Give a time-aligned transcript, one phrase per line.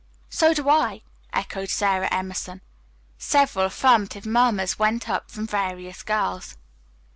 [0.31, 2.61] "So do I," echoed Sarah Emerson.
[3.19, 6.57] Several affirmative murmurs went up from various girls.